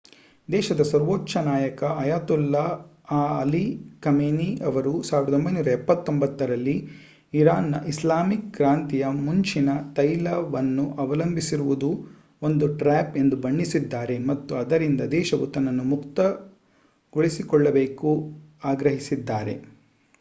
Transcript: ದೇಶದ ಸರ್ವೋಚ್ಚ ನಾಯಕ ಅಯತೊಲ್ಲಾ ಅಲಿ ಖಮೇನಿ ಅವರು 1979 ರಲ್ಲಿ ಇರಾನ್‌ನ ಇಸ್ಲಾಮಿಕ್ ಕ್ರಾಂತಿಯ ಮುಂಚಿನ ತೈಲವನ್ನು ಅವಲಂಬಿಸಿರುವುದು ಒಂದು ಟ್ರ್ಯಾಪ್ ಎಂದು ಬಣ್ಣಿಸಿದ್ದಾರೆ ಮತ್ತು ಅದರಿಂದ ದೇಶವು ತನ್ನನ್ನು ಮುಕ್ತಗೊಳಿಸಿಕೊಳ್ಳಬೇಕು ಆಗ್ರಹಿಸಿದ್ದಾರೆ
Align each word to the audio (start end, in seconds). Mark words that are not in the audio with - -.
ದೇಶದ 0.49 0.81
ಸರ್ವೋಚ್ಚ 0.81 1.37
ನಾಯಕ 1.45 1.83
ಅಯತೊಲ್ಲಾ 1.99 2.89
ಅಲಿ 3.33 3.81
ಖಮೇನಿ 4.01 4.61
ಅವರು 4.69 5.01
1979 5.09 6.47
ರಲ್ಲಿ 6.47 6.89
ಇರಾನ್‌ನ 7.33 7.75
ಇಸ್ಲಾಮಿಕ್ 7.87 8.53
ಕ್ರಾಂತಿಯ 8.53 9.05
ಮುಂಚಿನ 9.19 9.69
ತೈಲವನ್ನು 9.95 10.97
ಅವಲಂಬಿಸಿರುವುದು 10.97 12.09
ಒಂದು 12.41 12.75
ಟ್ರ್ಯಾಪ್ 12.75 13.17
ಎಂದು 13.17 13.37
ಬಣ್ಣಿಸಿದ್ದಾರೆ 13.37 14.25
ಮತ್ತು 14.25 14.55
ಅದರಿಂದ 14.55 15.01
ದೇಶವು 15.15 15.51
ತನ್ನನ್ನು 15.51 15.93
ಮುಕ್ತಗೊಳಿಸಿಕೊಳ್ಳಬೇಕು 15.93 18.39
ಆಗ್ರಹಿಸಿದ್ದಾರೆ 18.65 19.63